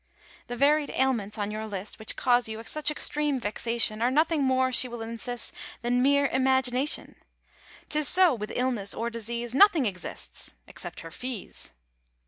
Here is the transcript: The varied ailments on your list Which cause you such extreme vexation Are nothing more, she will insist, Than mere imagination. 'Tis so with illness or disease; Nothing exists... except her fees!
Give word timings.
The 0.47 0.57
varied 0.57 0.89
ailments 0.95 1.37
on 1.37 1.51
your 1.51 1.67
list 1.67 1.99
Which 1.99 2.15
cause 2.15 2.49
you 2.49 2.63
such 2.63 2.89
extreme 2.89 3.39
vexation 3.39 4.01
Are 4.01 4.09
nothing 4.09 4.41
more, 4.43 4.71
she 4.71 4.87
will 4.87 5.03
insist, 5.03 5.53
Than 5.83 6.01
mere 6.01 6.25
imagination. 6.29 7.17
'Tis 7.87 8.07
so 8.07 8.33
with 8.33 8.51
illness 8.55 8.95
or 8.95 9.11
disease; 9.11 9.53
Nothing 9.53 9.85
exists... 9.85 10.55
except 10.65 11.01
her 11.01 11.11
fees! 11.11 11.73